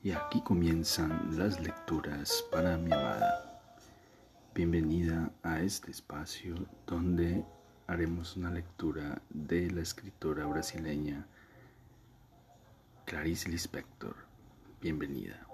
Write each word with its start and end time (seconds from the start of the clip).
Y 0.00 0.12
aquí 0.12 0.40
comienzan 0.42 1.36
las 1.36 1.58
lecturas 1.58 2.44
para 2.52 2.76
mi 2.76 2.92
amada. 2.92 3.60
Bienvenida 4.54 5.32
a 5.42 5.58
este 5.58 5.90
espacio 5.90 6.54
donde 6.86 7.44
haremos 7.88 8.36
una 8.36 8.48
lectura 8.48 9.20
de 9.28 9.68
la 9.72 9.80
escritora 9.80 10.46
brasileña 10.46 11.26
Clarice 13.06 13.48
Lispector. 13.48 14.14
Bienvenida. 14.80 15.44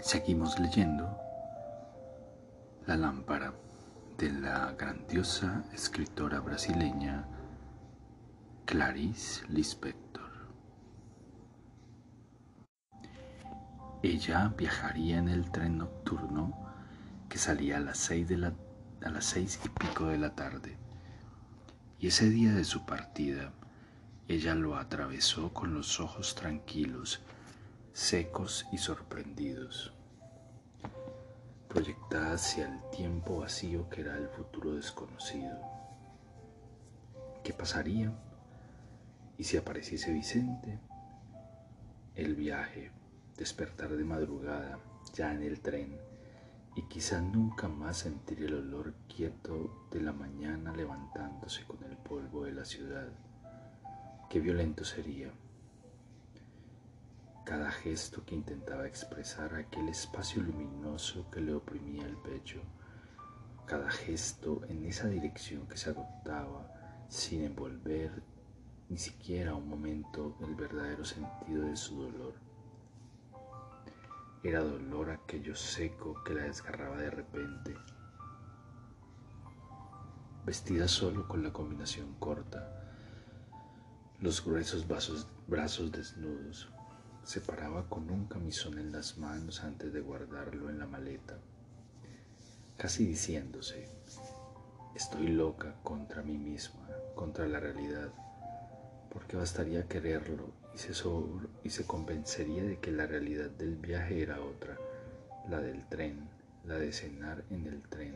Seguimos 0.00 0.56
leyendo 0.60 1.18
La 2.86 2.96
lámpara 2.96 3.52
de 4.18 4.30
la 4.30 4.70
grandiosa 4.74 5.64
escritora 5.72 6.38
brasileña 6.38 7.26
Clarice 8.64 9.44
Lispector. 9.48 10.30
Ella 14.02 14.54
viajaría 14.56 15.18
en 15.18 15.28
el 15.28 15.50
tren 15.50 15.78
nocturno 15.78 16.56
que 17.28 17.38
salía 17.38 17.76
a 17.76 17.80
las 17.80 17.98
seis, 17.98 18.28
de 18.28 18.38
la, 18.38 18.54
a 19.04 19.10
las 19.10 19.24
seis 19.26 19.60
y 19.64 19.68
pico 19.68 20.06
de 20.06 20.16
la 20.16 20.34
tarde. 20.34 20.78
Y 21.98 22.06
ese 22.06 22.30
día 22.30 22.52
de 22.52 22.64
su 22.64 22.86
partida, 22.86 23.52
ella 24.28 24.54
lo 24.54 24.76
atravesó 24.76 25.52
con 25.52 25.74
los 25.74 26.00
ojos 26.00 26.34
tranquilos, 26.34 27.20
secos 27.92 28.66
y 28.72 28.78
sorprendidos, 28.78 29.92
proyectada 31.68 32.34
hacia 32.34 32.68
el 32.68 32.80
tiempo 32.90 33.40
vacío 33.40 33.90
que 33.90 34.02
era 34.02 34.16
el 34.16 34.28
futuro 34.28 34.74
desconocido. 34.74 35.58
¿Qué 37.44 37.52
pasaría? 37.52 38.12
¿Y 39.38 39.44
si 39.44 39.56
apareciese 39.56 40.12
Vicente? 40.12 40.78
El 42.14 42.34
viaje, 42.34 42.90
despertar 43.36 43.96
de 43.96 44.04
madrugada, 44.04 44.78
ya 45.14 45.32
en 45.32 45.42
el 45.42 45.60
tren, 45.60 45.98
y 46.74 46.82
quizá 46.82 47.20
nunca 47.20 47.68
más 47.68 47.98
sentir 47.98 48.42
el 48.42 48.54
olor 48.54 48.94
quieto 49.08 49.86
de 49.90 50.00
la 50.00 50.12
mañana 50.12 50.74
levantándose 50.74 51.64
con 51.64 51.82
el 51.84 51.96
polvo 51.96 52.44
de 52.44 52.52
la 52.52 52.64
ciudad. 52.64 53.08
Qué 54.30 54.40
violento 54.40 54.84
sería. 54.84 55.30
Cada 57.44 57.70
gesto 57.70 58.24
que 58.24 58.34
intentaba 58.34 58.86
expresar 58.86 59.54
aquel 59.54 59.88
espacio 59.88 60.42
luminoso 60.42 61.28
que 61.30 61.40
le 61.40 61.52
oprimía 61.52 62.06
el 62.06 62.16
pecho, 62.16 62.62
cada 63.66 63.90
gesto 63.90 64.62
en 64.68 64.84
esa 64.84 65.08
dirección 65.08 65.66
que 65.66 65.76
se 65.76 65.90
adoptaba 65.90 67.06
sin 67.08 67.44
envolver 67.44 68.22
ni 68.88 68.98
siquiera 68.98 69.54
un 69.54 69.68
momento 69.68 70.36
el 70.40 70.54
verdadero 70.54 71.04
sentido 71.04 71.64
de 71.64 71.76
su 71.76 72.02
dolor. 72.02 72.34
Era 74.42 74.60
dolor 74.60 75.10
aquello 75.10 75.54
seco 75.54 76.22
que 76.24 76.34
la 76.34 76.42
desgarraba 76.42 76.96
de 76.96 77.10
repente. 77.10 77.76
Vestida 80.44 80.88
solo 80.88 81.28
con 81.28 81.42
la 81.42 81.52
combinación 81.52 82.14
corta, 82.18 82.68
los 84.20 84.44
gruesos 84.44 84.86
brazos 85.46 85.92
desnudos, 85.92 86.68
se 87.24 87.40
paraba 87.40 87.88
con 87.88 88.10
un 88.10 88.26
camisón 88.26 88.78
en 88.78 88.90
las 88.90 89.16
manos 89.18 89.62
antes 89.62 89.92
de 89.92 90.00
guardarlo 90.00 90.70
en 90.70 90.80
la 90.80 90.86
maleta, 90.86 91.38
casi 92.76 93.06
diciéndose, 93.06 93.88
estoy 94.96 95.28
loca 95.28 95.76
contra 95.84 96.22
mí 96.22 96.36
misma, 96.36 96.88
contra 97.14 97.46
la 97.46 97.60
realidad 97.60 98.12
porque 99.12 99.36
bastaría 99.36 99.86
quererlo 99.86 100.50
y 100.74 100.78
se, 100.78 100.92
y 101.62 101.70
se 101.70 101.84
convencería 101.84 102.64
de 102.64 102.78
que 102.78 102.90
la 102.90 103.06
realidad 103.06 103.50
del 103.50 103.76
viaje 103.76 104.22
era 104.22 104.40
otra, 104.40 104.78
la 105.50 105.60
del 105.60 105.86
tren, 105.88 106.28
la 106.64 106.78
de 106.78 106.92
cenar 106.92 107.44
en 107.50 107.66
el 107.66 107.82
tren, 107.82 108.14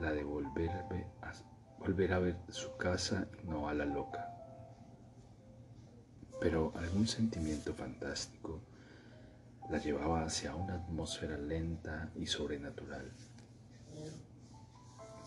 la 0.00 0.12
de 0.12 0.22
volver 0.22 0.70
a, 0.70 1.32
volver 1.78 2.12
a 2.12 2.18
ver 2.20 2.36
su 2.50 2.76
casa 2.76 3.26
y 3.42 3.48
no 3.48 3.68
a 3.68 3.74
la 3.74 3.84
loca. 3.84 4.30
Pero 6.40 6.72
algún 6.76 7.08
sentimiento 7.08 7.74
fantástico 7.74 8.60
la 9.70 9.78
llevaba 9.78 10.24
hacia 10.24 10.54
una 10.54 10.74
atmósfera 10.74 11.36
lenta 11.36 12.10
y 12.14 12.26
sobrenatural, 12.26 13.10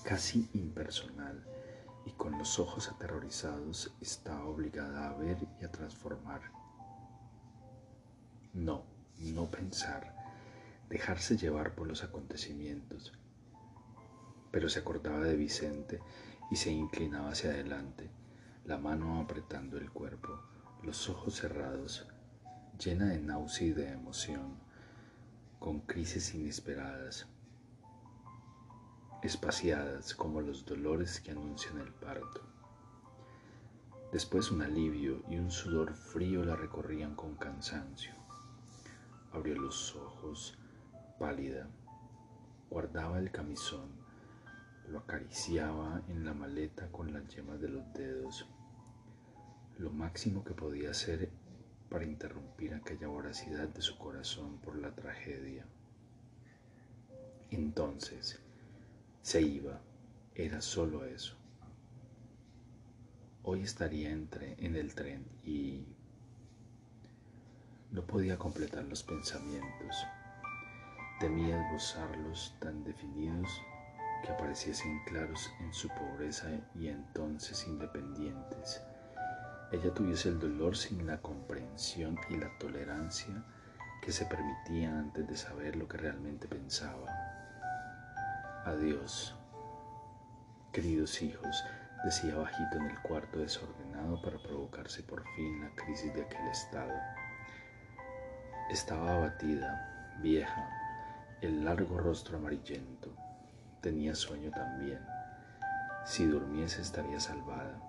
casi 0.04 0.48
impersonal 0.54 1.44
y 2.08 2.12
con 2.12 2.38
los 2.38 2.58
ojos 2.58 2.88
aterrorizados 2.90 3.94
estaba 4.00 4.46
obligada 4.46 5.10
a 5.10 5.14
ver 5.14 5.38
y 5.60 5.66
a 5.66 5.72
transformar. 5.72 6.42
No, 8.54 8.86
no 9.20 9.52
pensar, 9.52 10.16
dejarse 10.90 11.36
llevar 11.36 11.76
por 11.76 11.86
los 11.86 12.06
acontecimientos. 12.06 13.12
Pero 14.52 14.70
se 14.70 14.80
acordaba 14.80 15.20
de 15.20 15.36
Vicente 15.36 16.00
y 16.50 16.56
se 16.56 16.72
inclinaba 16.72 17.32
hacia 17.32 17.50
adelante, 17.50 18.10
la 18.64 18.78
mano 18.78 19.20
apretando 19.20 19.78
el 19.78 19.92
cuerpo, 19.92 20.30
los 20.84 21.10
ojos 21.10 21.36
cerrados, 21.36 22.08
llena 22.80 23.08
de 23.08 23.20
náusea 23.20 23.68
y 23.68 23.74
de 23.74 23.92
emoción, 23.92 24.56
con 25.60 25.82
crisis 25.82 26.34
inesperadas 26.34 27.28
espaciadas 29.24 30.14
como 30.14 30.42
los 30.42 30.66
dolores 30.66 31.20
que 31.20 31.32
anuncian 31.32 31.80
el 31.80 31.92
parto. 31.94 32.42
Después 34.12 34.52
un 34.52 34.62
alivio 34.62 35.24
y 35.30 35.38
un 35.38 35.52
sudor 35.52 35.94
frío 35.94 36.46
la 36.46 36.56
recorrían 36.56 37.16
con 37.16 37.36
cansancio. 37.36 38.14
Abrió 39.34 39.56
los 39.60 39.96
ojos, 39.96 40.58
pálida, 41.20 41.68
guardaba 42.70 43.20
el 43.20 43.32
camisón, 43.32 43.90
lo 44.90 45.00
acariciaba 45.00 46.02
en 46.08 46.24
la 46.24 46.34
maleta 46.34 46.88
con 46.92 47.12
las 47.12 47.28
yemas 47.28 47.60
de 47.60 47.70
los 47.70 47.94
dedos, 47.94 48.48
lo 49.78 49.90
máximo 49.92 50.44
que 50.44 50.54
podía 50.54 50.92
hacer 50.92 51.30
para 51.90 52.06
interrumpir 52.06 52.74
aquella 52.74 53.08
voracidad 53.08 53.68
de 53.68 53.82
su 53.82 53.98
corazón 53.98 54.58
por 54.60 54.78
la 54.78 54.96
tragedia. 54.96 55.66
Entonces, 57.52 58.40
se 59.28 59.42
iba, 59.42 59.82
era 60.36 60.62
solo 60.62 61.04
eso. 61.04 61.36
Hoy 63.44 63.62
estaría 63.62 64.10
entre, 64.10 64.56
en 64.66 64.78
el 64.78 64.96
tren 64.96 65.28
y 65.44 65.86
no 67.92 68.08
podía 68.08 68.38
completar 68.38 68.86
los 68.86 69.04
pensamientos. 69.04 69.98
Temía 71.20 71.62
esbozarlos 71.62 72.56
tan 72.62 72.86
definidos 72.86 73.50
que 74.24 74.32
apareciesen 74.32 74.98
claros 75.04 75.52
en 75.60 75.74
su 75.74 75.90
pobreza 75.90 76.48
y 76.74 76.88
entonces 76.88 77.68
independientes. 77.68 78.82
Ella 79.74 79.94
tuviese 79.94 80.30
el 80.30 80.40
dolor 80.40 80.78
sin 80.78 81.06
la 81.06 81.22
comprensión 81.22 82.18
y 82.30 82.38
la 82.38 82.58
tolerancia 82.60 83.44
que 84.02 84.14
se 84.14 84.26
permitían 84.26 84.94
antes 84.94 85.28
de 85.28 85.36
saber 85.36 85.76
lo 85.76 85.86
que 85.86 85.98
realmente 85.98 86.48
pensaba. 86.48 87.27
Adiós, 88.68 89.34
queridos 90.74 91.22
hijos, 91.22 91.64
decía 92.04 92.36
bajito 92.36 92.76
en 92.76 92.88
el 92.88 93.02
cuarto 93.02 93.40
desordenado 93.40 94.22
para 94.22 94.38
provocarse 94.40 95.04
por 95.04 95.24
fin 95.36 95.62
la 95.62 95.74
crisis 95.74 96.14
de 96.14 96.24
aquel 96.24 96.46
estado. 96.48 96.92
Estaba 98.70 99.14
abatida, 99.14 100.18
vieja, 100.22 100.70
el 101.40 101.64
largo 101.64 101.98
rostro 101.98 102.40
amarillento. 102.40 103.16
Tenía 103.80 104.14
sueño 104.14 104.52
también. 104.52 105.00
Si 106.06 106.26
durmiese 106.26 106.82
estaría 106.82 107.22
salvada, 107.22 107.82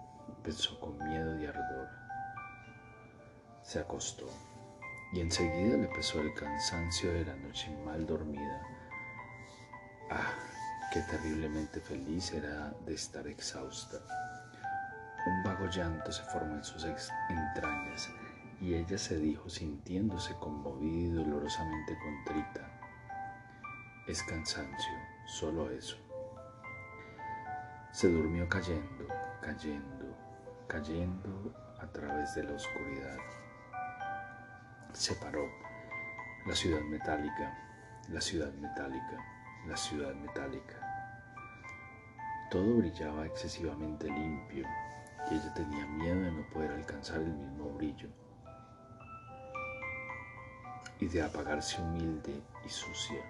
pensó 0.45 0.79
con 0.79 0.97
miedo 1.09 1.41
y 1.41 1.47
ardor. 1.47 1.89
Se 3.63 3.81
acostó 3.81 4.29
y 5.13 5.23
enseguida 5.23 5.77
le 5.77 5.89
pesó 5.89 6.21
el 6.21 6.33
cansancio 6.35 7.13
de 7.13 7.25
la 7.25 7.35
noche 7.35 7.69
mal 7.85 8.07
dormida. 8.07 8.63
Ah, 10.11 10.37
Qué 10.91 11.03
terriblemente 11.03 11.81
feliz 11.83 12.33
era 12.33 12.73
de 12.87 12.95
estar 12.95 13.27
exhausta. 13.27 13.99
Un 15.27 15.43
vago 15.43 15.67
llanto 15.69 16.11
se 16.11 16.23
formó 16.23 16.55
en 16.55 16.65
sus 16.65 16.83
entrañas 16.83 18.09
y 18.59 18.73
ella 18.73 18.97
se 18.97 19.19
dijo 19.19 19.51
sintiéndose 19.51 20.35
conmovida 20.37 21.09
y 21.09 21.11
dolorosamente 21.11 21.99
contrita. 21.99 22.71
Es 24.07 24.23
cansancio, 24.23 24.95
solo 25.27 25.71
eso. 25.71 25.99
Se 27.93 28.09
durmió 28.09 28.49
cayendo, 28.49 29.09
cayendo, 29.43 30.17
cayendo 30.69 31.55
a 31.81 31.87
través 31.93 32.35
de 32.35 32.45
la 32.45 32.55
oscuridad. 32.55 33.19
Se 34.95 35.15
paró. 35.17 35.51
La 36.47 36.55
ciudad 36.55 36.81
metálica, 36.81 37.53
la 38.09 38.23
ciudad 38.23 38.51
metálica 38.55 39.38
la 39.67 39.77
ciudad 39.77 40.15
metálica. 40.15 40.77
Todo 42.51 42.77
brillaba 42.77 43.27
excesivamente 43.27 44.07
limpio 44.07 44.67
y 45.31 45.35
ella 45.35 45.55
tenía 45.55 45.87
miedo 45.87 46.21
de 46.21 46.33
no 46.33 46.49
poder 46.51 46.71
alcanzar 46.73 47.21
el 47.21 47.33
mismo 47.35 47.71
brillo 47.71 48.09
y 51.01 51.07
de 51.07 51.23
apagarse 51.23 51.81
humilde 51.81 52.41
y 52.65 52.69
sucia. 52.69 53.21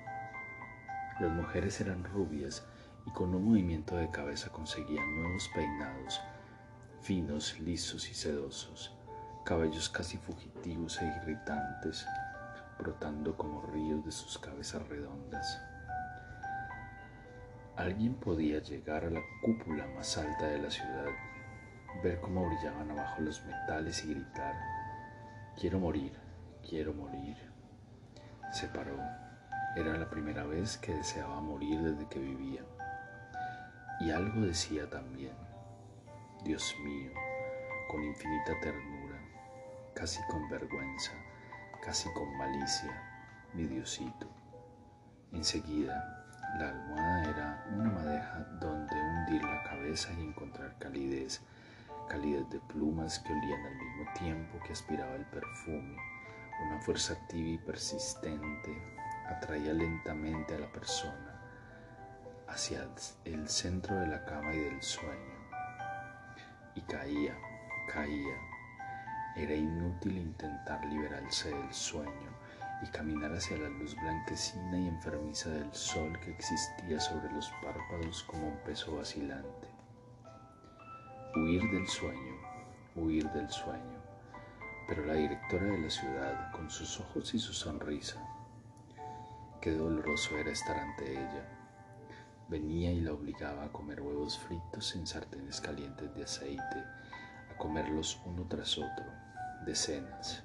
Las 1.21 1.33
mujeres 1.33 1.81
eran 1.81 2.05
rubias 2.05 2.65
y 3.07 3.11
con 3.11 3.35
un 3.35 3.45
movimiento 3.45 3.97
de 3.97 4.11
cabeza 4.11 4.51
conseguían 4.51 5.21
nuevos 5.21 5.49
peinados, 5.55 6.21
finos, 7.01 7.59
lisos 7.61 8.09
y 8.11 8.15
sedosos, 8.15 8.95
cabellos 9.45 9.89
casi 9.89 10.17
fugitivos 10.17 11.01
e 11.03 11.07
irritantes, 11.07 12.07
brotando 12.79 13.37
como 13.37 13.63
ríos 13.63 14.05
de 14.05 14.13
sus 14.13 14.39
cabezas 14.39 14.87
redondas. 14.89 15.61
Alguien 17.79 18.15
podía 18.15 18.59
llegar 18.59 19.05
a 19.05 19.11
la 19.11 19.23
cúpula 19.41 19.87
más 19.95 20.19
alta 20.19 20.47
de 20.47 20.59
la 20.59 20.69
ciudad, 20.69 21.07
ver 22.03 22.21
cómo 22.21 22.49
brillaban 22.49 22.91
abajo 22.91 23.23
los 23.23 23.41
metales 23.45 24.05
y 24.05 24.15
gritar, 24.15 24.57
quiero 25.57 25.79
morir, 25.79 26.13
quiero 26.69 26.93
morir. 26.93 27.37
Se 28.51 28.67
paró. 28.67 28.99
Era 29.77 29.97
la 29.97 30.11
primera 30.11 30.43
vez 30.43 30.77
que 30.79 30.93
deseaba 30.93 31.41
morir 31.41 31.81
desde 31.81 32.09
que 32.09 32.19
vivía. 32.19 32.63
Y 34.01 34.11
algo 34.11 34.41
decía 34.41 34.91
también, 34.91 35.37
Dios 36.43 36.75
mío, 36.83 37.13
con 37.89 38.03
infinita 38.03 38.59
ternura, 38.61 39.21
casi 39.95 40.21
con 40.29 40.49
vergüenza, 40.49 41.13
casi 41.81 42.13
con 42.13 42.37
malicia, 42.37 43.49
mi 43.55 43.69
Diosito. 43.69 44.27
Enseguida, 45.31 46.18
la 46.59 46.71
almohada 46.71 47.25
era 47.25 47.65
una 47.75 47.91
madeja 47.91 48.47
donde 48.61 48.95
hundir 48.95 49.45
la 49.45 49.63
cabeza 49.65 50.13
y 50.13 50.23
encontrar 50.23 50.77
calidez, 50.79 51.43
calidez 52.09 52.49
de 52.51 52.61
plumas 52.61 53.19
que 53.19 53.33
olían 53.33 53.67
al 53.67 53.77
mismo 53.77 54.13
tiempo 54.19 54.59
que 54.65 54.73
aspiraba 54.73 55.15
el 55.15 55.27
perfume 55.27 55.97
una 56.61 56.81
fuerza 56.81 57.13
activa 57.13 57.49
y 57.49 57.59
persistente 57.59 58.77
atraía 59.29 59.73
lentamente 59.73 60.55
a 60.55 60.59
la 60.59 60.73
persona 60.73 61.41
hacia 62.49 62.89
el 63.25 63.49
centro 63.49 63.95
de 63.97 64.07
la 64.07 64.25
cama 64.25 64.55
y 64.55 64.59
del 64.59 64.83
sueño. 64.83 65.39
Y 66.75 66.81
caía, 66.83 67.37
caía. 67.93 68.37
Era 69.37 69.55
inútil 69.55 70.17
intentar 70.17 70.85
liberarse 70.87 71.55
del 71.55 71.73
sueño 71.73 72.38
y 72.83 72.87
caminar 72.87 73.33
hacia 73.33 73.57
la 73.59 73.69
luz 73.69 73.97
blanquecina 73.97 74.79
y 74.79 74.89
enfermiza 74.89 75.51
del 75.51 75.73
sol 75.73 76.19
que 76.21 76.31
existía 76.31 77.01
sobre 77.01 77.33
los 77.33 77.51
párpados 77.63 78.23
como 78.25 78.49
un 78.49 78.59
peso 78.65 78.97
vacilante. 78.97 79.69
Huir 81.37 81.63
del 81.71 81.87
sueño, 81.87 82.37
huir 82.97 83.29
del 83.31 83.51
sueño 83.51 83.99
pero 84.89 85.05
la 85.05 85.13
directora 85.13 85.67
de 85.67 85.79
la 85.79 85.91
ciudad, 85.91 86.51
con 86.51 86.71
sus 86.71 86.99
ojos 86.99 87.35
y 87.35 87.39
su 87.39 87.53
sonrisa, 87.53 88.27
qué 89.61 89.73
doloroso 89.73 90.39
era 90.39 90.51
estar 90.51 90.79
ante 90.79 91.13
ella. 91.13 91.47
Venía 92.49 92.91
y 92.91 93.03
la 93.03 93.13
obligaba 93.13 93.65
a 93.65 93.69
comer 93.71 94.01
huevos 94.01 94.39
fritos 94.39 94.97
en 94.97 95.07
sartenes 95.07 95.61
calientes 95.61 96.15
de 96.15 96.25
aceite, 96.25 96.83
a 97.53 97.59
comerlos 97.59 98.19
uno 98.25 98.47
tras 98.49 98.79
otro, 98.79 99.05
decenas. 99.67 100.43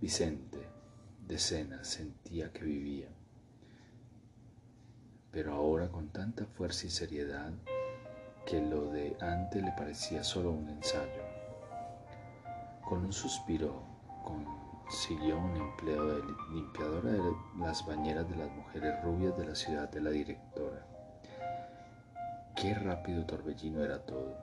Vicente, 0.00 0.58
decenas, 1.28 1.86
sentía 1.86 2.50
que 2.54 2.64
vivía, 2.64 3.08
pero 5.30 5.52
ahora 5.52 5.90
con 5.90 6.08
tanta 6.08 6.46
fuerza 6.46 6.86
y 6.86 6.90
seriedad 6.90 7.52
que 8.46 8.62
lo 8.62 8.90
de 8.90 9.14
antes 9.20 9.62
le 9.62 9.72
parecía 9.72 10.24
solo 10.24 10.52
un 10.52 10.70
ensayo. 10.70 11.22
Con 12.82 13.04
un 13.04 13.12
suspiro 13.12 13.82
consiguió 14.24 15.36
un 15.38 15.54
empleo 15.54 16.06
de 16.06 16.22
limpiadora 16.54 17.10
de 17.10 17.32
las 17.58 17.86
bañeras 17.86 18.26
de 18.30 18.36
las 18.36 18.50
mujeres 18.52 19.04
rubias 19.04 19.36
de 19.36 19.44
la 19.48 19.54
ciudad 19.54 19.90
de 19.90 20.00
la 20.00 20.10
directora. 20.10 20.86
Qué 22.56 22.72
rápido 22.72 23.26
torbellino 23.26 23.84
era 23.84 23.98
todo. 24.06 24.34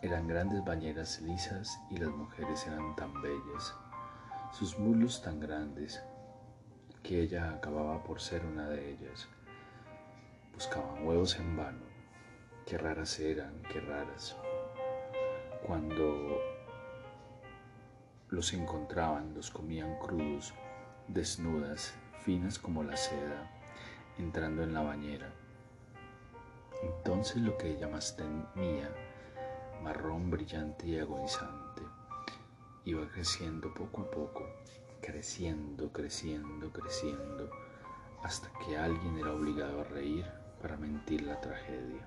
Eran 0.00 0.28
grandes 0.28 0.64
bañeras 0.64 1.20
lisas 1.22 1.80
y 1.90 1.96
las 1.96 2.10
mujeres 2.10 2.64
eran 2.68 2.94
tan 2.94 3.20
bellas, 3.20 3.74
sus 4.52 4.78
muslos 4.78 5.22
tan 5.22 5.40
grandes, 5.40 6.02
que 7.02 7.22
ella 7.22 7.54
acababa 7.54 8.02
por 8.02 8.20
ser 8.20 8.44
una 8.44 8.68
de 8.68 8.90
ellas. 8.90 9.28
Buscaban 10.52 11.06
huevos 11.06 11.36
en 11.38 11.56
vano. 11.56 11.86
Qué 12.66 12.76
raras 12.76 13.18
eran, 13.20 13.62
qué 13.72 13.80
raras. 13.80 14.36
Cuando 15.66 16.38
los 18.30 18.52
encontraban, 18.52 19.34
los 19.34 19.50
comían 19.50 19.98
crudos, 19.98 20.52
desnudas, 21.06 21.94
finas 22.24 22.58
como 22.58 22.82
la 22.82 22.96
seda, 22.96 23.50
entrando 24.18 24.62
en 24.62 24.74
la 24.74 24.82
bañera. 24.82 25.32
Entonces 26.82 27.38
lo 27.38 27.56
que 27.56 27.70
ella 27.70 27.88
más 27.88 28.16
tenía, 28.16 28.90
marrón 29.82 30.30
brillante 30.30 30.86
y 30.86 30.98
agonizante, 30.98 31.67
iba 32.88 33.08
creciendo 33.08 33.72
poco 33.74 34.02
a 34.02 34.10
poco, 34.10 34.46
creciendo, 35.00 35.92
creciendo, 35.92 36.72
creciendo, 36.72 37.50
hasta 38.22 38.50
que 38.60 38.76
alguien 38.76 39.18
era 39.18 39.32
obligado 39.32 39.80
a 39.80 39.84
reír 39.84 40.26
para 40.60 40.76
mentir 40.76 41.22
la 41.22 41.40
tragedia 41.40 42.06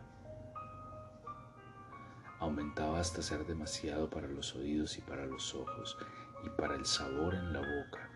aumentaba 2.41 2.99
hasta 2.99 3.21
ser 3.21 3.45
demasiado 3.45 4.09
para 4.09 4.27
los 4.27 4.55
oídos 4.55 4.97
y 4.97 5.01
para 5.01 5.27
los 5.27 5.53
ojos 5.53 5.95
y 6.43 6.49
para 6.49 6.73
el 6.73 6.87
sabor 6.87 7.35
en 7.35 7.53
la 7.53 7.59
boca 7.59 8.09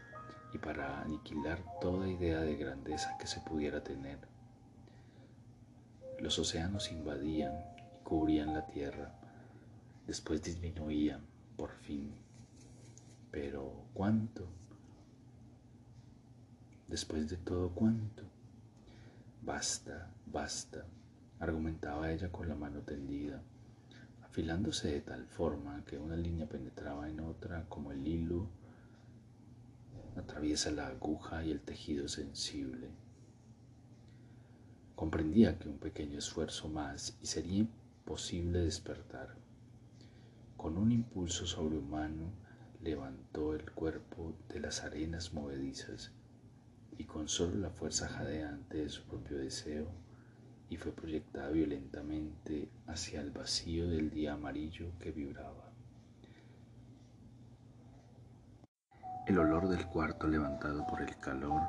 y 0.51 0.57
para 0.57 1.01
aniquilar 1.01 1.63
toda 1.79 2.09
idea 2.09 2.39
de 2.39 2.55
grandeza 2.55 3.15
que 3.19 3.27
se 3.27 3.39
pudiera 3.41 3.83
tener. 3.83 4.17
Los 6.19 6.39
océanos 6.39 6.91
invadían 6.91 7.53
y 7.77 8.03
cubrían 8.03 8.55
la 8.55 8.65
tierra, 8.65 9.13
después 10.07 10.41
disminuían, 10.41 11.21
por 11.55 11.69
fin. 11.69 12.24
Pero 13.35 13.89
¿cuánto? 13.93 14.47
Después 16.87 17.29
de 17.29 17.35
todo, 17.35 17.69
¿cuánto? 17.71 18.23
Basta, 19.41 20.09
basta, 20.25 20.85
argumentaba 21.41 22.13
ella 22.13 22.31
con 22.31 22.47
la 22.47 22.55
mano 22.55 22.79
tendida 22.79 23.41
afilándose 24.23 24.87
de 24.89 25.01
tal 25.01 25.25
forma 25.25 25.83
que 25.85 25.97
una 25.97 26.15
línea 26.15 26.47
penetraba 26.47 27.09
en 27.09 27.19
otra 27.19 27.65
como 27.67 27.91
el 27.91 28.07
hilo 28.07 28.47
atraviesa 30.15 30.71
la 30.71 30.87
aguja 30.87 31.43
y 31.43 31.51
el 31.51 31.59
tejido 31.59 32.07
sensible. 32.07 32.87
Comprendía 34.95 35.59
que 35.59 35.67
un 35.67 35.77
pequeño 35.77 36.19
esfuerzo 36.19 36.69
más 36.69 37.17
y 37.21 37.25
sería 37.25 37.57
imposible 37.57 38.59
despertar. 38.59 39.35
Con 40.55 40.77
un 40.77 40.93
impulso 40.93 41.45
sobrehumano 41.45 42.44
levantó 42.85 43.55
el 43.55 43.71
cuerpo 43.71 44.35
de 44.47 44.59
las 44.59 44.83
arenas 44.83 45.33
movedizas 45.33 46.11
y 46.99 47.05
con 47.05 47.27
solo 47.27 47.55
la 47.55 47.71
fuerza 47.71 48.07
jadeante 48.07 48.77
de 48.77 48.89
su 48.89 49.01
propio 49.05 49.39
deseo 49.39 49.87
y 50.69 50.77
fue 50.77 50.91
proyectada 50.91 51.49
violentamente 51.49 52.69
hacia 52.85 53.21
el 53.21 53.31
vacío 53.31 53.87
del 53.87 54.11
día 54.11 54.33
amarillo 54.33 54.91
que 54.99 55.11
vibraba. 55.11 55.71
El 59.25 59.39
olor 59.39 59.67
del 59.67 59.87
cuarto 59.87 60.27
levantado 60.27 60.85
por 60.85 61.01
el 61.01 61.17
calor 61.17 61.63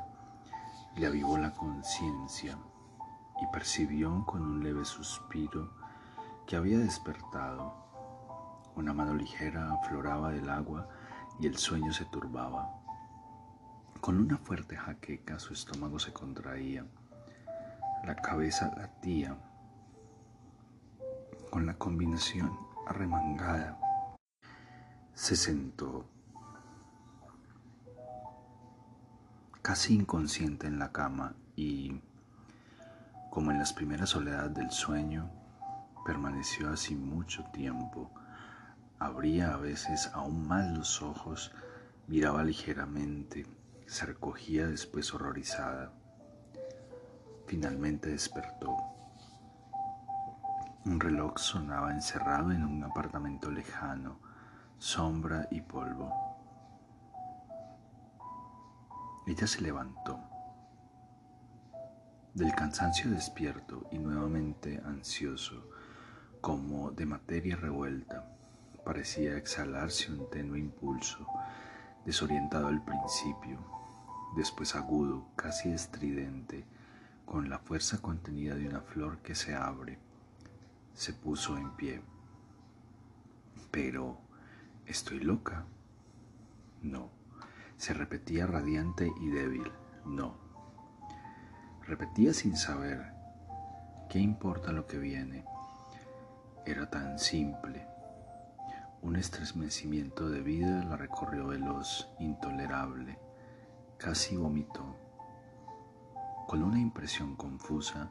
le 0.97 1.07
avivó 1.07 1.39
la 1.39 1.51
conciencia 1.51 2.59
y 3.41 3.51
percibió 3.51 4.23
con 4.27 4.43
un 4.43 4.63
leve 4.63 4.85
suspiro 4.85 5.73
que 6.45 6.57
había 6.57 6.77
despertado. 6.77 7.73
Una 8.75 8.93
mano 8.93 9.15
ligera 9.15 9.73
afloraba 9.73 10.31
del 10.31 10.47
agua 10.47 10.87
y 11.39 11.47
el 11.47 11.57
sueño 11.57 11.91
se 11.93 12.05
turbaba. 12.05 12.69
Con 14.01 14.19
una 14.19 14.37
fuerte 14.37 14.77
jaqueca 14.77 15.39
su 15.39 15.53
estómago 15.53 15.99
se 15.99 16.13
contraía 16.13 16.85
la 18.05 18.15
cabeza 18.15 18.73
latía 18.77 19.37
con 21.49 21.65
la 21.65 21.73
combinación 21.73 22.57
arremangada. 22.85 23.77
Se 25.13 25.35
sentó 25.35 26.05
casi 29.61 29.95
inconsciente 29.95 30.67
en 30.67 30.79
la 30.79 30.91
cama 30.91 31.35
y, 31.55 31.99
como 33.29 33.51
en 33.51 33.59
las 33.59 33.73
primeras 33.73 34.09
soledades 34.09 34.53
del 34.53 34.71
sueño, 34.71 35.29
permaneció 36.05 36.69
así 36.69 36.95
mucho 36.95 37.43
tiempo. 37.51 38.09
Abría 38.99 39.53
a 39.53 39.57
veces 39.57 40.09
aún 40.13 40.47
más 40.47 40.75
los 40.75 41.01
ojos, 41.03 41.51
miraba 42.07 42.43
ligeramente, 42.43 43.45
se 43.85 44.05
recogía 44.07 44.67
después 44.67 45.13
horrorizada. 45.13 45.93
Finalmente 47.45 48.09
despertó. 48.09 48.75
Un 50.85 50.99
reloj 50.99 51.37
sonaba 51.37 51.91
encerrado 51.91 52.51
en 52.51 52.63
un 52.63 52.83
apartamento 52.83 53.51
lejano, 53.51 54.19
sombra 54.79 55.47
y 55.51 55.61
polvo. 55.61 56.11
Ella 59.27 59.45
se 59.45 59.61
levantó. 59.61 60.19
Del 62.33 62.53
cansancio 62.55 63.11
despierto 63.11 63.87
y 63.91 63.99
nuevamente 63.99 64.81
ansioso, 64.85 65.69
como 66.41 66.91
de 66.91 67.05
materia 67.05 67.55
revuelta, 67.57 68.37
parecía 68.87 69.35
exhalarse 69.35 70.13
un 70.13 70.29
tenue 70.29 70.59
impulso, 70.59 71.27
desorientado 72.05 72.69
al 72.69 72.81
principio, 72.85 73.59
después 74.37 74.75
agudo, 74.75 75.27
casi 75.35 75.69
estridente, 75.73 76.63
con 77.25 77.49
la 77.49 77.59
fuerza 77.59 78.01
contenida 78.01 78.55
de 78.55 78.65
una 78.65 78.79
flor 78.79 79.17
que 79.17 79.35
se 79.35 79.53
abre. 79.53 79.99
Se 80.93 81.11
puso 81.11 81.57
en 81.57 81.71
pie. 81.71 82.01
Pero, 83.71 84.19
¿estoy 84.85 85.19
loca? 85.19 85.65
No. 86.81 87.09
Se 87.75 87.93
repetía 87.93 88.47
radiante 88.47 89.11
y 89.19 89.27
débil. 89.27 89.69
No. 90.05 90.37
Repetía 91.85 92.33
sin 92.33 92.55
saber. 92.55 93.11
¿Qué 94.09 94.19
importa 94.19 94.71
lo 94.71 94.87
que 94.87 94.97
viene? 94.97 95.43
Era 96.65 96.89
tan 96.89 97.19
simple. 97.19 97.96
Un 99.03 99.15
estremecimiento 99.15 100.27
de 100.27 100.41
vida 100.41 100.83
la 100.83 100.97
recorrió 100.97 101.47
veloz, 101.47 102.09
intolerable. 102.19 103.19
Casi 103.97 104.35
vomitó. 104.35 104.95
Con 106.47 106.63
una 106.63 106.79
impresión 106.79 107.35
confusa, 107.35 108.09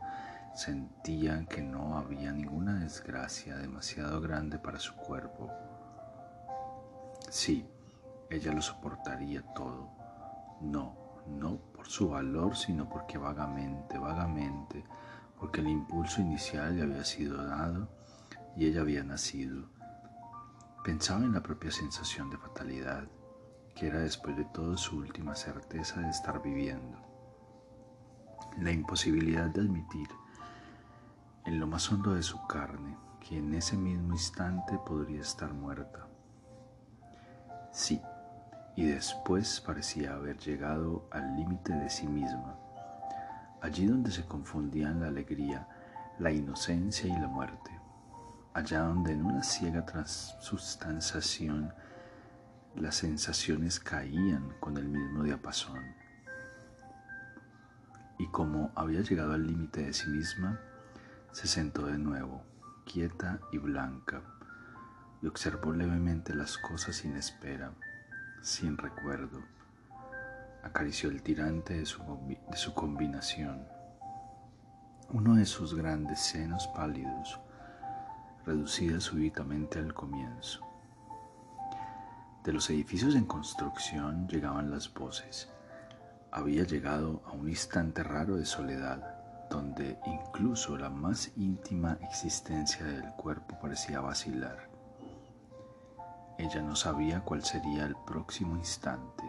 sentía 0.55 1.45
que 1.47 1.61
no 1.61 1.99
había 1.99 2.31
ninguna 2.31 2.79
desgracia 2.79 3.57
demasiado 3.57 4.21
grande 4.21 4.59
para 4.59 4.79
su 4.79 4.95
cuerpo. 4.95 5.51
Sí, 7.31 7.67
ella 8.31 8.53
lo 8.53 8.63
soportaría 8.63 9.43
todo. 9.55 9.91
No, 10.61 10.97
no 11.27 11.57
por 11.75 11.89
su 11.89 12.11
valor, 12.11 12.57
sino 12.57 12.89
porque 12.89 13.19
vagamente, 13.19 13.99
vagamente, 13.99 14.85
porque 15.39 15.61
el 15.63 15.69
impulso 15.69 16.21
inicial 16.21 16.77
le 16.77 16.85
había 16.85 17.05
sido 17.05 17.45
dado 17.45 17.89
y 18.55 18.67
ella 18.67 18.83
había 18.83 19.03
nacido 19.03 19.76
Pensaba 20.87 21.25
en 21.25 21.33
la 21.33 21.43
propia 21.43 21.73
sensación 21.73 22.31
de 22.31 22.37
fatalidad, 22.37 23.09
que 23.75 23.89
era 23.89 23.99
después 23.99 24.37
de 24.37 24.45
todo 24.45 24.77
su 24.77 24.99
última 24.99 25.35
certeza 25.35 26.01
de 26.01 26.11
estar 26.11 26.41
viviendo. 26.41 26.97
La 28.61 28.71
imposibilidad 28.71 29.47
de 29.47 29.63
admitir 29.63 30.07
en 31.45 31.59
lo 31.59 31.67
más 31.67 31.91
hondo 31.91 32.15
de 32.15 32.23
su 32.23 32.47
carne 32.47 32.97
que 33.19 33.37
en 33.37 33.53
ese 33.55 33.77
mismo 33.77 34.13
instante 34.13 34.79
podría 34.87 35.23
estar 35.23 35.53
muerta. 35.53 36.07
Sí, 37.73 38.01
y 38.77 38.87
después 38.87 39.61
parecía 39.61 40.15
haber 40.15 40.39
llegado 40.39 41.09
al 41.11 41.35
límite 41.35 41.73
de 41.73 41.91
sí 41.91 42.07
misma, 42.07 42.61
allí 43.61 43.87
donde 43.87 44.13
se 44.13 44.25
confundían 44.25 45.01
la 45.01 45.09
alegría, 45.09 45.67
la 46.21 46.31
inocencia 46.31 47.09
y 47.09 47.21
la 47.21 47.27
muerte 47.27 47.76
allá 48.57 48.81
donde 48.85 49.13
en 49.13 49.23
una 49.23 49.43
ciega 49.43 49.85
transustanciación 49.85 51.75
las 52.75 52.95
sensaciones 52.95 53.79
caían 53.79 54.55
con 54.61 54.79
el 54.79 54.89
mismo 54.89 55.25
diapasón. 55.25 55.85
Y 58.19 58.27
como 58.29 58.73
había 58.75 59.03
llegado 59.03 59.35
al 59.35 59.47
límite 59.47 59.83
de 59.83 59.93
sí 59.93 60.09
misma, 60.09 60.59
se 61.33 61.47
sentó 61.47 61.85
de 61.85 61.99
nuevo, 61.99 62.45
quieta 62.91 63.41
y 63.53 63.59
blanca, 63.59 64.23
y 65.21 65.27
observó 65.27 65.75
levemente 65.75 66.35
las 66.35 66.57
cosas 66.57 66.97
sin 66.97 67.15
espera, 67.15 67.75
sin 68.41 68.79
recuerdo. 68.79 69.43
Acarició 70.63 71.11
el 71.11 71.23
tirante 71.23 71.75
de 71.75 71.85
su, 71.85 72.03
de 72.51 72.57
su 72.57 72.73
combinación, 72.73 73.69
uno 75.11 75.35
de 75.35 75.45
sus 75.45 75.75
grandes 75.75 76.21
senos 76.21 76.67
pálidos, 76.69 77.39
reducida 78.47 79.01
súbitamente 79.01 79.81
al 79.81 79.93
comienzo. 79.93 80.61
De 82.45 82.53
los 82.53 82.71
edificios 82.71 83.17
en 83.17 83.25
construcción 83.25 84.29
llegaban 84.29 84.71
las 84.71 84.95
voces. 84.95 85.49
Había 86.31 86.63
llegado 86.63 87.23
a 87.27 87.33
un 87.33 87.49
instante 87.49 88.05
raro 88.05 88.37
de 88.37 88.47
soledad, 88.47 89.49
donde 89.51 89.99
incluso 90.07 90.79
la 90.79 90.91
más 90.91 91.33
íntima 91.37 91.99
existencia 92.03 92.87
del 92.87 93.11
cuerpo 93.15 93.59
parecía 93.61 94.01
vacilar. 94.01 94.71
Ella 96.39 96.63
no 96.63 96.77
sabía 96.77 97.21
cuál 97.21 97.43
sería 97.43 97.85
el 97.85 97.97
próximo 98.07 98.57
instante. 98.57 99.25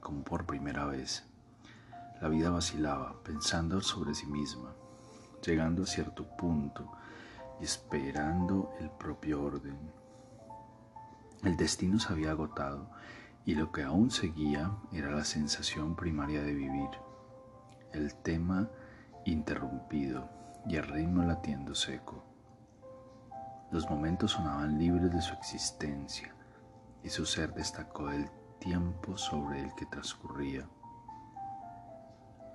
Como 0.00 0.22
por 0.22 0.46
primera 0.46 0.86
vez, 0.86 1.26
la 2.22 2.28
vida 2.28 2.48
vacilaba, 2.48 3.22
pensando 3.22 3.82
sobre 3.82 4.14
sí 4.14 4.24
misma 4.26 4.74
llegando 5.44 5.82
a 5.82 5.86
cierto 5.86 6.24
punto 6.36 6.90
y 7.60 7.64
esperando 7.64 8.74
el 8.80 8.90
propio 8.90 9.42
orden. 9.42 9.78
El 11.42 11.56
destino 11.56 11.98
se 11.98 12.12
había 12.12 12.30
agotado 12.30 12.88
y 13.44 13.54
lo 13.54 13.70
que 13.70 13.82
aún 13.82 14.10
seguía 14.10 14.72
era 14.92 15.10
la 15.10 15.24
sensación 15.24 15.94
primaria 15.94 16.42
de 16.42 16.54
vivir, 16.54 16.88
el 17.92 18.14
tema 18.14 18.70
interrumpido 19.26 20.28
y 20.66 20.76
el 20.76 20.84
ritmo 20.84 21.22
latiendo 21.22 21.74
seco. 21.74 22.24
Los 23.70 23.88
momentos 23.90 24.32
sonaban 24.32 24.78
libres 24.78 25.12
de 25.12 25.20
su 25.20 25.34
existencia 25.34 26.34
y 27.02 27.10
su 27.10 27.26
ser 27.26 27.52
destacó 27.52 28.08
del 28.08 28.30
tiempo 28.60 29.18
sobre 29.18 29.60
el 29.60 29.74
que 29.74 29.84
transcurría. 29.86 30.66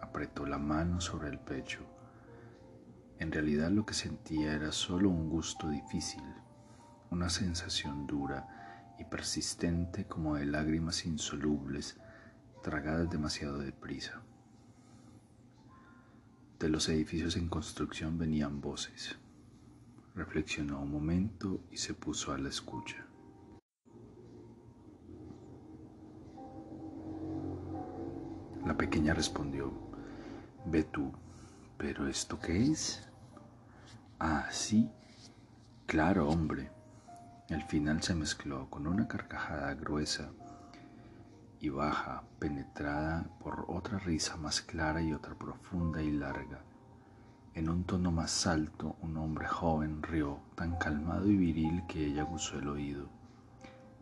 Apretó 0.02 0.46
la 0.46 0.58
mano 0.58 1.02
sobre 1.02 1.30
el 1.30 1.38
pecho 1.40 1.99
en 3.20 3.34
realidad 3.34 3.70
lo 3.70 3.86
que 3.86 3.94
sentía 3.94 4.54
era 4.54 4.72
solo 4.72 5.10
un 5.10 5.30
gusto 5.30 5.70
difícil, 5.70 6.24
una 7.12 7.30
sensación 7.30 8.08
dura 8.08 8.96
y 8.98 9.04
persistente 9.04 10.06
como 10.06 10.36
de 10.36 10.46
lágrimas 10.46 11.06
insolubles 11.06 11.98
tragadas 12.64 13.10
demasiado 13.10 13.58
deprisa. 13.60 14.22
De 16.60 16.70
los 16.70 16.88
edificios 16.90 17.36
en 17.36 17.48
construcción 17.50 18.18
venían 18.18 18.62
voces. 18.62 19.18
Reflexionó 20.16 20.82
un 20.82 20.92
momento 20.92 21.62
y 21.72 21.78
se 21.78 21.94
puso 21.94 22.34
a 22.34 22.38
la 22.38 22.50
escucha. 22.50 23.06
La 28.66 28.78
pequeña 28.78 29.14
respondió, 29.14 29.72
Ve 30.66 30.84
tú, 30.84 31.12
¿pero 31.78 32.08
esto 32.08 32.40
qué 32.40 32.72
es? 32.72 33.09
Ah, 34.22 34.48
sí. 34.52 34.92
Claro, 35.86 36.28
hombre. 36.28 36.70
El 37.48 37.64
final 37.64 38.04
se 38.04 38.14
mezcló 38.14 38.70
con 38.70 38.86
una 38.86 39.08
carcajada 39.08 39.74
gruesa 39.76 40.32
y 41.62 41.70
baja, 41.70 42.24
penetrada 42.38 43.30
por 43.40 43.64
otra 43.70 43.98
risa 43.98 44.36
más 44.36 44.62
clara 44.62 45.02
y 45.02 45.14
otra 45.14 45.36
profunda 45.36 46.02
y 46.02 46.12
larga. 46.12 46.60
En 47.54 47.70
un 47.70 47.86
tono 47.86 48.12
más 48.12 48.46
alto, 48.46 48.98
un 49.02 49.16
hombre 49.16 49.48
joven 49.48 50.04
rió, 50.04 50.42
tan 50.56 50.76
calmado 50.78 51.26
y 51.26 51.38
viril 51.38 51.84
que 51.88 52.06
ella 52.06 52.24
gustó 52.24 52.60
el 52.60 52.68
oído. 52.68 53.08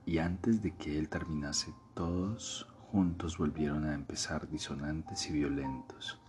Y 0.07 0.17
antes 0.17 0.63
de 0.63 0.75
que 0.75 0.97
él 0.97 1.09
terminase, 1.09 1.75
todos 1.93 2.67
juntos 2.91 3.37
volvieron 3.37 3.85
a 3.85 3.93
empezar 3.93 4.49
disonantes 4.49 5.29
y 5.29 5.33
violentos. 5.33 6.19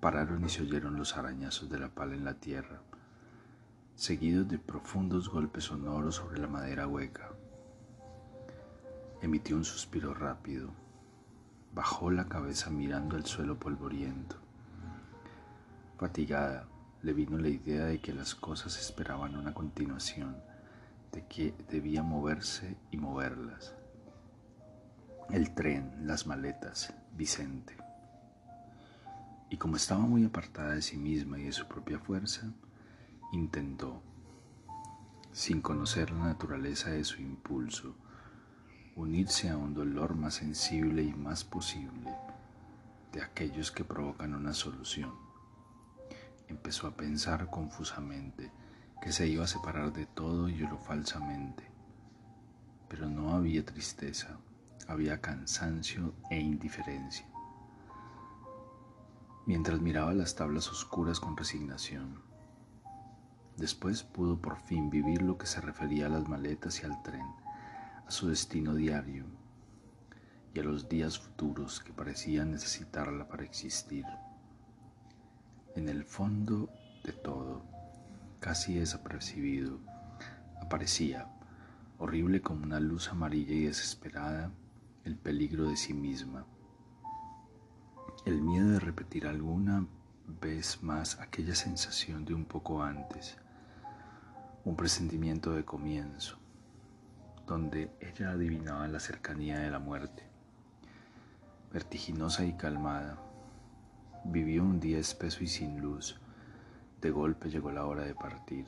Pararon 0.00 0.42
y 0.46 0.48
se 0.48 0.62
oyeron 0.62 0.96
los 0.96 1.18
arañazos 1.18 1.68
de 1.68 1.78
la 1.78 1.90
pala 1.90 2.14
en 2.14 2.24
la 2.24 2.32
tierra, 2.32 2.80
seguidos 3.94 4.48
de 4.48 4.58
profundos 4.58 5.28
golpes 5.28 5.64
sonoros 5.64 6.14
sobre 6.14 6.40
la 6.40 6.48
madera 6.48 6.86
hueca. 6.86 7.28
Emitió 9.20 9.56
un 9.56 9.64
suspiro 9.64 10.14
rápido, 10.14 10.70
bajó 11.74 12.10
la 12.10 12.28
cabeza 12.28 12.70
mirando 12.70 13.18
el 13.18 13.26
suelo 13.26 13.58
polvoriento. 13.58 14.36
Fatigada, 15.98 16.66
le 17.02 17.12
vino 17.12 17.36
la 17.36 17.50
idea 17.50 17.84
de 17.84 18.00
que 18.00 18.14
las 18.14 18.34
cosas 18.34 18.80
esperaban 18.80 19.36
una 19.36 19.52
continuación, 19.52 20.34
de 21.12 21.26
que 21.26 21.54
debía 21.68 22.02
moverse 22.02 22.78
y 22.90 22.96
moverlas. 22.96 23.74
El 25.28 25.54
tren, 25.54 26.06
las 26.06 26.26
maletas, 26.26 26.94
Vicente 27.14 27.89
y 29.50 29.56
como 29.56 29.76
estaba 29.76 30.00
muy 30.02 30.24
apartada 30.24 30.74
de 30.74 30.82
sí 30.82 30.96
misma 30.96 31.38
y 31.38 31.44
de 31.44 31.52
su 31.52 31.66
propia 31.66 31.98
fuerza, 31.98 32.52
intentó, 33.32 34.00
sin 35.32 35.60
conocer 35.60 36.12
la 36.12 36.24
naturaleza 36.26 36.90
de 36.90 37.04
su 37.04 37.20
impulso, 37.20 37.94
unirse 38.94 39.48
a 39.48 39.56
un 39.56 39.74
dolor 39.74 40.14
más 40.14 40.34
sensible 40.34 41.02
y 41.02 41.12
más 41.12 41.44
posible 41.44 42.10
de 43.12 43.22
aquellos 43.22 43.72
que 43.72 43.84
provocan 43.84 44.34
una 44.34 44.52
solución. 44.54 45.12
empezó 46.48 46.88
a 46.88 46.96
pensar 46.96 47.48
confusamente 47.48 48.50
que 49.00 49.12
se 49.12 49.26
iba 49.28 49.44
a 49.44 49.48
separar 49.48 49.92
de 49.92 50.06
todo 50.06 50.48
y 50.48 50.56
lloró 50.56 50.78
falsamente. 50.78 51.64
Pero 52.88 53.08
no 53.08 53.34
había 53.34 53.64
tristeza, 53.64 54.36
había 54.88 55.20
cansancio 55.20 56.12
e 56.28 56.38
indiferencia. 56.38 57.29
Mientras 59.50 59.80
miraba 59.80 60.14
las 60.14 60.36
tablas 60.36 60.70
oscuras 60.70 61.18
con 61.18 61.36
resignación, 61.36 62.22
después 63.56 64.04
pudo 64.04 64.40
por 64.40 64.60
fin 64.60 64.90
vivir 64.90 65.22
lo 65.22 65.38
que 65.38 65.46
se 65.46 65.60
refería 65.60 66.06
a 66.06 66.08
las 66.08 66.28
maletas 66.28 66.80
y 66.80 66.86
al 66.86 67.02
tren, 67.02 67.26
a 68.06 68.10
su 68.12 68.28
destino 68.28 68.76
diario 68.76 69.24
y 70.54 70.60
a 70.60 70.62
los 70.62 70.88
días 70.88 71.18
futuros 71.18 71.80
que 71.80 71.92
parecían 71.92 72.52
necesitarla 72.52 73.26
para 73.26 73.42
existir. 73.42 74.04
En 75.74 75.88
el 75.88 76.04
fondo 76.04 76.70
de 77.02 77.12
todo, 77.12 77.64
casi 78.38 78.74
desapercibido, 78.74 79.80
aparecía, 80.62 81.26
horrible 81.98 82.40
como 82.40 82.62
una 82.62 82.78
luz 82.78 83.08
amarilla 83.08 83.54
y 83.54 83.64
desesperada, 83.64 84.52
el 85.02 85.16
peligro 85.16 85.68
de 85.68 85.76
sí 85.76 85.92
misma. 85.92 86.46
El 88.24 88.42
miedo 88.42 88.68
de 88.70 88.80
repetir 88.80 89.26
alguna 89.26 89.86
vez 90.40 90.82
más 90.82 91.18
aquella 91.20 91.54
sensación 91.54 92.24
de 92.24 92.34
un 92.34 92.44
poco 92.44 92.82
antes, 92.82 93.36
un 94.64 94.76
presentimiento 94.76 95.52
de 95.52 95.64
comienzo, 95.64 96.38
donde 97.46 97.90
ella 98.00 98.32
adivinaba 98.32 98.86
la 98.88 99.00
cercanía 99.00 99.58
de 99.58 99.70
la 99.70 99.78
muerte. 99.78 100.22
Vertiginosa 101.72 102.44
y 102.44 102.52
calmada, 102.54 103.18
Vivió 104.24 104.62
un 104.62 104.80
día 104.80 104.98
espeso 104.98 105.42
y 105.42 105.46
sin 105.46 105.80
luz. 105.80 106.20
De 107.00 107.10
golpe 107.10 107.48
llegó 107.48 107.72
la 107.72 107.86
hora 107.86 108.04
de 108.04 108.14
partir. 108.14 108.66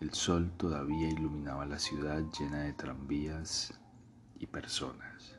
El 0.00 0.12
sol 0.12 0.52
todavía 0.58 1.08
iluminaba 1.08 1.64
la 1.64 1.78
ciudad 1.78 2.22
llena 2.38 2.64
de 2.64 2.74
tranvías 2.74 3.72
y 4.38 4.46
personas. 4.46 5.33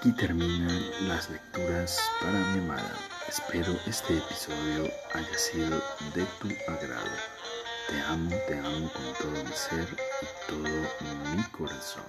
Aquí 0.00 0.12
terminan 0.12 0.80
las 1.08 1.28
lecturas 1.28 2.00
para 2.22 2.32
mi 2.32 2.60
amada. 2.60 2.94
Espero 3.28 3.76
este 3.86 4.16
episodio 4.16 4.90
haya 5.12 5.38
sido 5.38 5.76
de 6.14 6.24
tu 6.40 6.48
agrado. 6.72 7.10
Te 7.86 8.00
amo, 8.08 8.30
te 8.48 8.58
amo 8.58 8.90
con 8.94 9.12
todo 9.20 9.44
mi 9.44 9.52
ser 9.52 9.86
y 10.22 10.50
todo 10.50 11.36
mi 11.36 11.42
corazón. 11.50 12.04